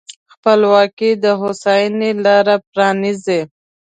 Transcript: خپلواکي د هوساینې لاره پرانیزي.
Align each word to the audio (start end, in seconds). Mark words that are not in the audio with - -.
خپلواکي 0.33 1.11
د 1.23 1.25
هوساینې 1.41 2.11
لاره 2.25 2.55
پرانیزي. 2.69 3.41